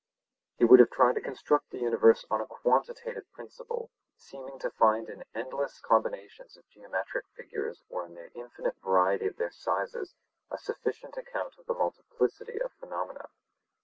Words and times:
He 0.57 0.65
would 0.65 0.79
have 0.79 0.89
tried 0.89 1.13
to 1.13 1.21
construct 1.21 1.69
the 1.69 1.77
universe 1.77 2.25
on 2.31 2.41
a 2.41 2.47
quantitative 2.47 3.31
principle, 3.33 3.91
seeming 4.17 4.57
to 4.57 4.71
find 4.71 5.07
in 5.07 5.23
endless 5.35 5.79
combinations 5.79 6.57
of 6.57 6.67
geometrical 6.69 7.29
figures 7.35 7.83
or 7.87 8.07
in 8.07 8.15
the 8.15 8.31
infinite 8.33 8.77
variety 8.83 9.27
of 9.27 9.37
their 9.37 9.51
sizes 9.51 10.15
a 10.49 10.57
sufficient 10.57 11.17
account 11.17 11.53
of 11.59 11.67
the 11.67 11.75
multiplicity 11.75 12.59
of 12.59 12.71
phenomena. 12.79 13.27